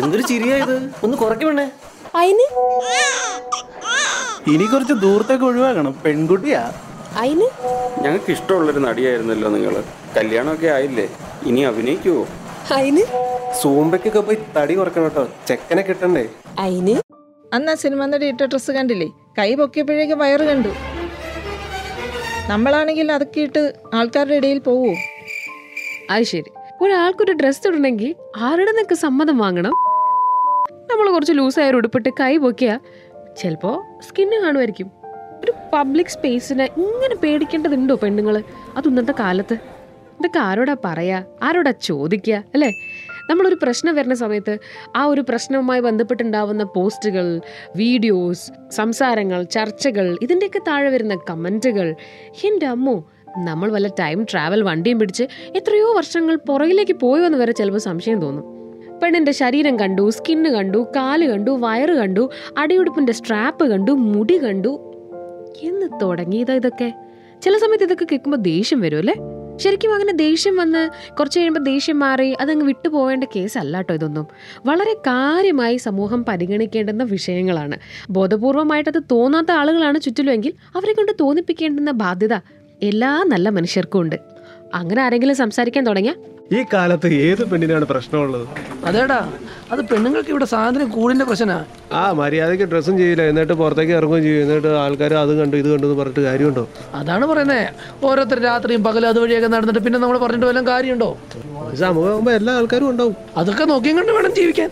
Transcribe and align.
എന്തൊരു 0.00 0.22
ചിരിയാ 0.30 0.56
ഇത്? 0.64 0.76
ഒന്ന് 1.04 1.16
കുറയ്ക്കണേ 1.22 1.66
അയിന്? 2.20 2.46
ഇനി 4.52 4.64
കുറച്ച് 4.72 4.94
ദൂരത്തേക്ക് 5.04 5.44
ഒഴിവാക്കണം. 5.44 5.92
പെൺകുട്ടിയാ. 6.04 6.62
അയിന്? 7.22 7.48
ഞങ്ങൾക്ക് 8.04 8.30
ഇഷ്ടമുള്ളൊരു 8.36 8.80
നടിയായിരുന്നല്ലോ 8.86 9.48
നിങ്ങൾ 9.48 9.74
കല്യാണമൊക്കെ 10.16 10.66
ആയില്ലേ? 10.76 11.06
ഇനി 11.46 11.60
അഭിനയിക്കുവോ? 11.70 12.22
അയിന്? 12.76 13.04
സൂമ്പയ്ക്കൊക്കെ 13.60 14.20
പോയി 14.20 14.38
തടി 14.56 14.74
കുറക്കണം 14.74 15.04
കേട്ടോ. 15.04 15.24
ചെക്കനെ 15.48 15.82
കിട്ടണ്ടേ? 15.82 16.24
അയിന്? 16.58 16.96
അന്ന് 17.54 17.72
ആ 17.72 17.74
സിനിമ 17.74 18.06
നടി 18.06 18.26
ഇട്ട 18.32 18.42
ഡ്രസ്സ് 18.52 18.72
കണ്ടില്ലേ? 18.78 19.08
കൈ 19.38 19.54
പൊക്കിയപ്പോഴേക്ക് 19.60 20.14
വയറ് 20.22 20.44
കണ്ടു. 20.50 20.72
നമ്മളാണെങ്കിൽ 22.48 23.12
അതൊക്കെ 23.12 23.40
ഇട്ട് 23.40 23.62
ആൾക്കാരുടെ 23.94 24.34
ഇടയിൽ 24.34 24.58
പോവോ? 24.58 24.92
അത് 26.10 26.22
ശരി. 26.22 26.50
ഒരാൾക്കൊരു 26.82 27.32
ഡ്രസ്സ് 27.32 27.68
ഇടണമെങ്കിൽ 27.68 28.14
ആരുടെ 28.36 28.72
നിനക്ക് 28.72 28.94
സമ്മതം 28.94 29.38
വാങ്ങണം? 29.38 29.74
നമ്മൾ 30.90 31.10
കുറച്ച് 31.10 31.32
ലൂസായ 31.32 31.70
ഒരു 31.70 31.76
ഉടുപ്പിട്ട് 31.76 32.08
കൈ 32.20 32.36
പൊക്കിയാൽ 32.36 32.80
ചിലപ്പോൾ 33.36 34.02
സ്കിന്ന് 34.02 34.36
കാണുമായിരിക്കും. 34.36 34.90
ഒരു 35.44 35.52
പബ്ലിക് 35.72 36.06
സ്പേസിനെ 36.06 36.68
ഇങ്ങനെ 36.76 37.14
പേടിക്കേണ്ടതുണ്ടോ 37.14 37.94
പെണ്ണുങ്ങൾ 37.94 38.44
അത് 38.76 38.88
ഇന്നത്തെ 38.88 39.14
കാലത്ത്. 39.20 39.54
ഇതൊക്കെ 40.18 40.38
ആരോടാ 40.38 40.76
പറയാ? 40.84 41.24
ആരോടാ 41.42 41.70
ചോദിക്കുക 41.70 42.44
അല്ലേ? 42.54 42.70
നമ്മളൊരു 43.30 43.56
പ്രശ്നം 43.62 43.94
വരുന്ന 43.94 44.14
സമയത്ത് 44.14 44.58
ആ 44.96 45.04
ഒരു 45.04 45.20
പ്രശ്നവുമായി 45.20 45.80
ബന്ധപ്പെട്ടുണ്ടാവുന്ന 45.80 46.64
പോസ്റ്റുകൾ 46.64 47.40
വീഡിയോസ് 47.76 48.52
സംസാരങ്ങൾ 48.70 49.42
ചർച്ചകൾ 49.42 50.18
ഇതിന്റെയൊക്കെ 50.22 50.58
താഴെ 50.58 50.90
വരുന്ന 50.90 51.14
കമന്റുകൾ 51.30 51.94
എന്റെ 52.44 52.66
അമ്മോ 52.66 53.04
നമ്മൾ 53.38 53.72
വല്ല 53.72 53.88
ടൈം 53.88 54.26
ട്രാവൽ 54.32 54.62
വണ്ടിയും 54.62 54.98
പിടിച്ച് 54.98 55.24
എത്രയോ 55.56 55.96
വർഷങ്ങൾ 55.96 56.36
പുറകിലേക്ക് 56.36 56.92
പോയോ 56.92 57.26
എന്ന് 57.26 57.38
വരെ 57.38 57.52
ചിലപ്പോൾ 57.52 57.78
സംശയം 57.78 58.20
തോന്നും. 58.20 58.44
പെണ്ണിന്റെ 59.00 59.32
ശരീരം 59.32 59.80
കണ്ടു 59.80 60.10
സ്കിന്ന് 60.10 60.48
കണ്ടു 60.48 60.86
കാൽ 60.96 61.30
കണ്ടു 61.30 61.50
വയറ് 61.50 61.90
കണ്ടു 61.90 62.30
അടിയുടുപ്പിന്റെ 62.58 63.12
സ്ട്രാപ്പ് 63.12 63.64
കണ്ടു 63.64 63.92
മുടി 63.92 64.44
കണ്ടു. 64.44 64.92
എന്ന് 65.62 65.86
തുടങ്ങിയതാ 66.02 66.54
ഇതൊക്കെ. 66.54 66.92
ചില 67.42 67.56
സമയത്ത് 67.56 67.84
ഇതൊക്കെ 67.84 68.04
കേൾക്കുമ്പോൾ 68.04 68.36
ദേഷ്യം 68.36 68.80
വരും 68.80 68.98
അല്ലേ? 68.98 69.14
ശരിക്കും 69.56 69.94
അങ്ങനെ 69.94 70.12
ദേഷ്യം 70.12 70.56
വന്ന് 70.56 71.14
കുറച്ച് 71.14 71.38
കഴിയുമ്പോൾ 71.38 71.60
ദേഷ്യം 71.60 71.98
മാറി 71.98 72.36
അതങ്ങ് 72.40 72.66
വിട്ടുപോകേണ്ട 72.66 73.24
കേസല്ല 73.24 73.76
കേട്ടോ 73.76 73.94
ഇതൊന്നും. 73.94 74.26
വളരെ 74.66 74.92
കാര്യമായി 74.92 75.76
സമൂഹം 75.76 76.24
പരിഗണിക്കേണ്ടുന്ന 76.24 77.02
വിഷയങ്ങളാണ്. 77.02 77.78
ബോധപൂർവമായിട്ട് 78.10 78.90
അത് 78.90 79.02
തോന്നാത്ത 79.10 79.50
ആളുകളാണ് 79.50 80.00
ചുറ്റിലുമെങ്കിൽ 80.00 80.52
അവരെ 80.76 80.92
കൊണ്ട് 80.92 81.12
തോന്നിപ്പിക്കേണ്ടുന്ന 81.20 81.90
ബാധ്യത 81.90 82.34
എല്ലാ 82.82 83.10
നല്ല 83.32 83.48
മനുഷ്യർക്കും 83.56 84.00
ഉണ്ട്. 84.00 84.16
അങ്ങനെ 84.74 85.02
ആരെങ്കിലും 85.02 85.36
സംസാരിക്കാൻ 85.36 85.82
തുടങ്ങിയ? 85.86 86.12
ഈ 86.52 86.60
കാലത്ത് 86.72 87.08
ഏത് 87.26 87.42
പെണ്ണിനാണ് 87.50 87.84
പ്രശ്നമുള്ളത്? 87.84 88.46
അതേടാ 88.84 89.18
അത് 89.72 89.80
പെണ്ണുങ്ങൾക്ക് 89.90 90.30
ഇവിടെ 90.30 90.44
സാധനം 90.44 90.88
കൂടിന്റെ 90.88 91.24
പ്രശ്നമാ 91.24 91.58
ആ 92.00 92.02
മര്യാദയ്ക്ക് 92.12 92.64
ഡ്രസ്സും 92.64 92.98
ചെയ്യില്ല 92.98 93.22
എന്നിട്ട് 93.22 93.52
പുറത്തേക്ക് 93.52 93.92
ഇറങ്ങുകയും 93.92 94.24
ചെയ്യും. 94.24 94.42
എന്നിട്ട് 94.44 94.68
ആൾക്കാർ 94.82 95.14
അത് 95.14 95.32
കണ്ടു 95.40 95.56
ഇത് 95.56 95.68
കണ്ടു 95.72 95.86
എന്ന് 95.86 95.98
പറഞ്ഞിട്ട് 96.00 96.20
കാര്യമുണ്ടോ? 96.20 96.64
അതാണ് 96.94 97.26
പറയുന്നേ. 97.26 97.60
ഓരോരുത്തർ 98.04 98.40
രാത്രിയും 98.48 98.84
പകലും 98.84 99.08
അതുവഴിയൊക്കെ 99.08 99.48
നടന്നിട്ട് 99.48 99.82
പിന്നെ 99.86 99.98
നമ്മൾ 99.98 100.18
പറഞ്ഞിട്ട് 100.18 100.46
വല്ലതും 100.46 100.68
കാര്യമുണ്ടോ? 100.72 101.10
സമൂഹമാകുമ്പോൾ 101.82 102.34
എല്ലാ 102.40 102.54
ആൾക്കാരും 102.60 102.90
ഉണ്ടാവും. 102.90 103.16
അതൊക്കെ 103.36 103.64
നോക്കിയും 103.64 103.98
കണ്ട് 104.00 104.12
വേണം 104.18 104.34
ജീവിക്കാൻ. 104.40 104.70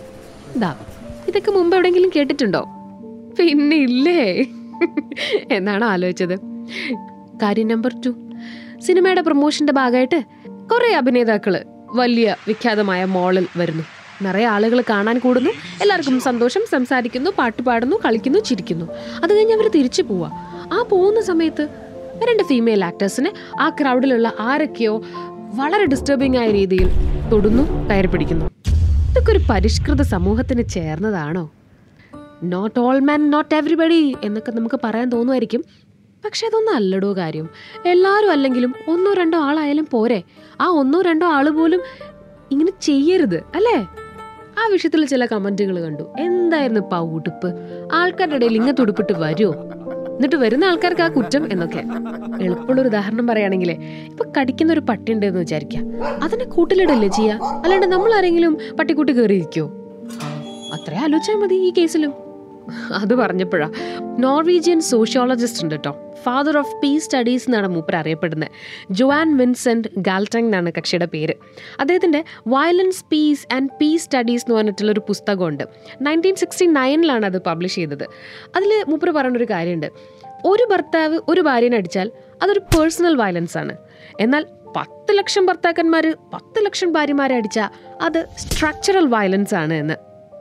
ഇതാ 0.56 0.72
ഇതൊക്കെ 1.28 1.50
മുമ്പ് 1.50 1.76
എവിടെയെങ്കിലും 1.76 2.12
കേട്ടിട്ടുണ്ടോ? 2.16 2.62
പിന്നെ 3.38 3.76
ഇല്ലേ 3.88 4.20
എന്നാണ് 5.50 5.84
ആലോചിച്ചത്. 5.84 6.36
കാര്യം 7.42 7.68
നമ്പർ 7.68 7.94
ടു. 8.06 8.10
സിനിമയുടെ 8.80 9.20
പ്രൊമോഷന്റെ 9.20 9.72
ഭാഗമായിട്ട് 9.72 10.24
കുറേ 10.72 10.94
അഭിനേതാക്കൾ 10.94 11.64
വലിയ 11.94 12.36
വിഖ്യാതമായ 12.48 13.04
മോളിൽ 13.04 13.46
വരുന്നു. 13.56 13.84
നിറയെ 14.22 14.44
ആളുകൾ 14.44 14.80
കാണാൻ 14.90 15.18
കൂടുന്നു 15.18 15.50
എല്ലാവർക്കും 15.82 16.20
സന്തോഷം 16.20 16.60
സംസാരിക്കുന്നു 16.72 17.30
പാട്ട് 17.38 17.62
പാടുന്നു 17.62 17.96
കളിക്കുന്നു 18.04 18.38
ചിരിക്കുന്നു. 18.38 18.86
അത് 19.22 19.36
കഴിഞ്ഞ് 19.36 19.54
അവർ 19.54 19.68
തിരിച്ചു 19.68 20.02
പോവാ. 20.02 20.30
ആ 20.72 20.84
പോകുന്ന 20.90 21.20
സമയത്ത് 21.20 21.68
രണ്ട് 22.30 22.42
ഫീമെയിൽ 22.42 22.84
ആക്ടേഴ്സിനെ 22.84 23.32
ആ 23.60 23.68
ക്രൗഡിലുള്ള 23.68 24.32
ആരൊക്കെയോ 24.40 25.02
വളരെ 25.54 25.86
ഡിസ്റ്റർബിംഗ് 25.86 26.38
ആയ 26.38 26.50
രീതിയിൽ 26.50 26.88
തൊടുന്നു 27.32 27.88
കയറി 27.88 28.06
പിടിക്കുന്നു. 28.06 28.46
ഇതൊക്കെ 29.10 29.32
ഒരു 29.32 29.40
പരിഷ്കൃത 29.50 30.02
സമൂഹത്തിന് 30.02 30.68
ചേർന്നതാണോ? 30.68 31.50
Not 32.42 32.80
all 32.80 32.98
man 32.98 33.30
not 33.30 33.54
everybody 33.54 34.16
എന്നൊക്കെ 34.24 34.52
നമുക്ക് 34.52 34.80
പറയാൻ 34.84 35.08
തോന്നുമായിരിക്കും. 35.10 35.64
പക്ഷെ 36.24 36.46
അതൊന്നും 36.46 36.74
അല്ലടോ 36.74 37.16
കാര്യം. 37.16 37.50
എല്ലാവരും 37.86 38.30
അല്ലെങ്കിലും 38.30 38.74
ഒന്നോ 38.88 39.14
രണ്ടോ 39.14 39.38
ആളായാലും 39.38 39.88
പോരെ. 39.90 40.22
ആ 40.60 40.66
ഒന്നോ 40.66 41.02
രണ്ടോ 41.02 41.26
ആൾ 41.26 41.50
പോലും 41.50 41.80
ഇങ്ങനെ 42.50 42.72
ചെയ്യരുത് 42.82 43.36
അല്ലേ? 43.36 43.88
ആ 44.58 44.66
വിഷയത്തിൽ 44.72 45.06
ചില 45.06 45.26
കമന്റുകൾ 45.26 45.80
കണ്ടു. 45.80 46.02
എന്തായിരുന്നു 46.18 46.80
ഇപ്പൊ 46.80 46.98
ഉടുപ്പ്? 46.98 47.54
ആൾക്കാരുടെ 47.92 48.36
ഇടയിൽ 48.36 48.54
ഇങ്ങനത്തെ 48.54 48.82
ഉടുപ്പിട്ട് 48.82 49.12
വരുമോ 49.12 49.52
എന്നിട്ട് 50.14 50.36
വരുന്ന 50.36 50.64
ആൾക്കാർക്ക് 50.64 51.00
ആ 51.00 51.08
കുറ്റം 51.08 51.52
എന്നൊക്കെ. 51.52 51.78
എളുപ്പമുള്ള 52.44 52.80
ഒരു 52.80 52.88
ഉദാഹരണം 52.88 53.26
പറയുകയാണെങ്കിലേ 53.26 53.74
ഇപ്പൊ 54.10 54.24
കടിക്കുന്ന 54.40 54.72
ഒരു 54.72 54.80
പട്ടി 54.80 55.12
ഉണ്ടെന്ന് 55.12 55.38
വിചാരിക്കാം 55.38 56.04
അതിനെ 56.22 56.44
കൂട്ടിലിടല്ലേ 56.44 57.08
ചെയ്യാ? 57.08 57.36
അല്ലാണ്ട് 57.36 57.86
നമ്മൾ 57.86 58.14
ആരെങ്കിലും 58.14 58.58
പട്ടിക്കൂട്ടി 58.78 59.12
കയറിയിരിക്കോ 59.12 59.66
അത്രേ 60.74 60.96
ആലോചിച്ചാൽ 60.96 61.34
മതി 61.34 61.54
ഈ 61.54 61.72
കേസിലും. 61.78 62.12
അത് 62.94 63.14
പറഞ്ഞപ്പോഴാ. 63.14 63.70
നോർവീജിയൻ 64.18 64.80
സോഷ്യോളജിസ്റ്റ് 64.80 65.62
ഉണ്ട് 65.62 65.74
കേട്ടോ. 65.74 66.09
ഫാദർ 66.22 66.58
ഓഫ് 66.58 66.76
പീസ് 66.82 67.04
സ്റ്റഡീസ് 67.04 67.48
എന്നാണ് 67.48 67.68
മൂപ്പർ 67.68 67.96
അറിയപ്പെടുന്നത്. 67.96 68.48
ജോവാൻ 68.90 69.36
വിൻസെന്റ് 69.36 69.88
ഗാൽട്ടങ് 69.98 70.44
എന്നാണ് 70.44 70.72
കക്ഷിയുടെ 70.78 71.06
പേര്. 71.06 71.34
അദ്ദേഹത്തിന്റെ 71.80 72.24
violence 72.46 73.04
peace 73.12 73.54
and 73.54 73.70
peace 73.80 74.04
studies 74.04 74.44
എന്ന് 74.44 74.56
പറഞ്ഞിട്ടുള്ള 74.56 74.92
ഒരു 74.92 75.00
പുസ്തകമുണ്ട്. 75.00 75.64
നയന്റീൻ 76.00 76.34
സിക്സ്റ്റി 76.34 76.66
നയനിലാണ് 76.66 77.26
അത് 77.26 77.42
പബ്ലിഷ് 77.42 77.74
ചെയ്തത്. 77.74 78.04
അതിൽ 78.56 78.84
മൂപ്പർ 78.88 79.10
പറയുന്നൊരു 79.10 79.46
കാര്യമുണ്ട്. 79.50 79.86
ഒരു 80.44 80.68
ഭർത്താവ് 80.70 81.20
ഒരു 81.28 81.40
ഭാര്യനെ 81.40 81.76
അടിച്ചാൽ 81.76 82.10
അതൊരു 82.42 82.58
പേഴ്സണൽ 82.58 83.16
വയലൻസ് 83.16 83.58
ആണ്. 83.58 83.76
എന്നാൽ 84.20 84.46
പത്ത് 84.76 85.18
ലക്ഷം 85.18 85.46
ഭർത്താക്കന്മാർ 85.46 86.16
പത്ത് 86.34 86.64
ലക്ഷം 86.64 86.92
ഭാര്യമാരെ 86.92 87.36
അടിച്ചാൽ 87.36 87.68
അത് 88.02 88.26
സ്ട്രക്ചറൽ 88.38 89.06
വയലൻസ് 89.06 89.54
ആണ് 89.54 89.74
എന്ന്. 89.74 89.94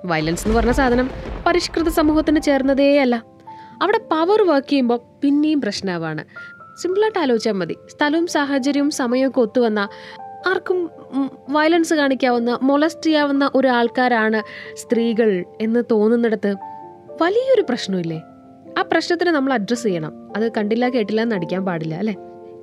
വയലൻസ് 0.06 0.48
എന്ന് 0.48 0.60
പറഞ്ഞ 0.60 0.72
സാധനം 0.72 1.10
പരിഷ്കൃത 1.48 1.90
സമൂഹത്തിന് 1.90 2.42
ചേർന്നതേ 2.42 3.00
അല്ല 3.00 3.24
അവിടെ 3.82 3.98
പവർ 3.98 4.42
വർക്ക് 4.42 4.70
ചെയ്യുമ്പോൾ 4.70 5.00
പിന്നെയും 5.22 5.62
പ്രശ്നമാണ് 5.62 6.24
സിമ്പിളായിട്ട് 6.82 7.20
ആലോചിച്ചാൽ 7.20 7.52
മതി. 7.52 7.76
സ്ഥലവും 7.90 8.28
സാഹചര്യവും 8.28 8.92
സമയമൊക്കെ 8.92 9.40
ഒത്തുവന്ന 9.40 9.80
ആർക്കും 10.48 10.90
വയലൻസ് 11.50 11.94
കാണിക്കാവുന്ന 11.94 12.60
മൊളസ്റ്റ് 12.62 13.06
ചെയ്യാവുന്ന 13.06 13.52
ഒരു 13.56 13.68
ആൾക്കാരാണ് 13.68 14.42
സ്ത്രീകൾ 14.76 15.46
എന്ന് 15.62 15.84
തോന്നുന്നിടത്ത് 15.92 16.56
വലിയൊരു 17.22 17.62
പ്രശ്നമില്ലേ 17.62 18.20
ആ 18.78 18.82
പ്രശ്നത്തിന് 18.82 19.30
നമ്മൾ 19.30 19.54
അഡ്രസ്സ് 19.54 19.84
ചെയ്യണം. 19.84 20.34
അത് 20.36 20.52
കണ്ടില്ല 20.58 20.90
കേട്ടില്ല 20.90 21.22
എന്ന് 21.22 21.36
അടിക്കാൻ 21.36 21.66
പാടില്ല 21.66 21.96
അല്ലേ? 21.96 22.16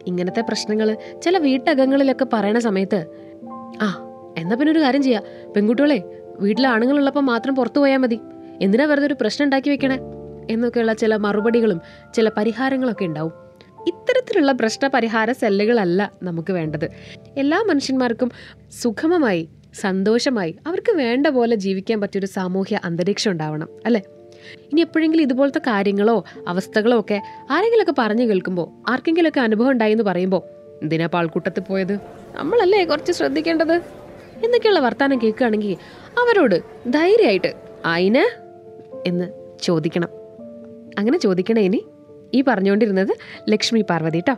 ഇങ്ങനത്തെ 0.06 0.40
പ്രശ്നങ്ങൾ 0.40 0.96
ചില 1.22 1.38
വീട്ടകങ്ങളിലൊക്കെ 1.38 2.26
പറയണ 2.32 2.58
സമയത്ത് 2.58 3.00
ആ 3.82 3.88
എന്നാ 4.38 4.56
പിന്നെ 4.56 4.72
ഒരു 4.72 4.78
കാര്യം 4.78 5.02
ചെയ്യാം. 5.02 5.22
പെൺകുട്ടികളെ 5.56 5.98
വീട്ടിലെ 6.40 6.68
ആണുങ്ങളുള്ളപ്പോൾ 6.68 7.20
മാത്രം 7.20 7.54
പുറത്തു 7.56 7.80
പോയാൽ 7.80 7.98
മതി. 7.98 8.20
എന്തിനാ 8.62 8.84
വെറുതെ 8.84 9.06
ഒരു 9.06 9.16
പ്രശ്നം 9.20 9.44
ഉണ്ടാക്കി 9.44 9.70
വെക്കണേ? 9.70 9.98
എന്നൊക്കെയുള്ള 10.50 10.92
ചില 10.92 11.16
മറുപടികളും 11.16 11.80
ചില 12.14 12.30
പരിഹാരങ്ങളൊക്കെ 12.36 13.04
ഉണ്ടാവും. 13.04 13.32
ഇത്തരത്തിലുള്ള 13.86 14.52
പ്രശ്ന 14.52 14.88
പരിഹാര 14.88 15.32
സെല്ലുകളല്ല 15.32 16.12
നമുക്ക് 16.22 16.52
വേണ്ടത്. 16.52 16.88
എല്ലാ 17.36 17.62
മനുഷ്യന്മാർക്കും 17.62 18.30
സുഗമമായി 18.82 19.48
സന്തോഷമായി 19.74 20.56
അവർക്ക് 20.66 20.92
വേണ്ട 20.92 21.26
പോലെ 21.26 21.56
ജീവിക്കാൻ 21.56 22.00
പറ്റിയൊരു 22.00 22.26
സാമൂഹ്യ 22.26 22.80
അന്തരീക്ഷം 22.84 23.30
ഉണ്ടാവണം 23.30 23.68
അല്ലേ? 23.86 24.02
ഇനി 24.72 24.80
എപ്പോഴെങ്കിലും 24.80 25.22
ഇതുപോലത്തെ 25.22 25.58
കാര്യങ്ങളോ 25.58 26.24
അവസ്ഥകളോ 26.48 27.00
ഒക്കെ 27.00 27.22
ആരെങ്കിലുമൊക്കെ 27.50 27.94
പറഞ്ഞു 27.98 28.24
കേൾക്കുമ്പോൾ 28.24 28.90
ആർക്കെങ്കിലുമൊക്കെ 28.90 29.40
അനുഭവം 29.40 29.70
ഉണ്ടായി 29.70 29.92
എന്ന് 29.92 30.04
പറയുമ്പോൾ 30.04 30.42
എന്തിനാ 30.82 31.06
പാൾക്കൂട്ടത്തിൽ 31.06 31.60
പോയത്? 31.60 31.98
നമ്മളല്ലേ 32.34 32.84
കുറച്ച് 32.84 33.12
ശ്രദ്ധിക്കേണ്ടത്? 33.12 33.80
എന്നൊക്കെയുള്ള 34.44 34.80
വർത്തമാനം 34.80 35.22
കേൾക്കുകയാണെങ്കിൽ 35.22 35.76
അവരോട് 36.18 36.62
ധൈര്യമായിട്ട് 36.90 37.52
അയിന്? 37.84 38.40
എന്ന് 39.06 39.56
ചോദിക്കണം. 39.62 40.08
അങ്ങനെ 40.98 41.18
ചോദിക്കണേ 41.18 41.62
ഇനി. 41.62 41.80
ഈ 42.34 42.42
പറഞ്ഞുകൊണ്ടിരുന്നത് 42.42 43.12
ലക്ഷ്മി 43.50 43.82
പാർവതി 43.82 44.18
കേട്ടോ 44.18 44.34